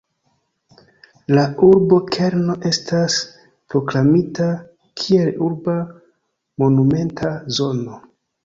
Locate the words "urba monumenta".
5.51-7.35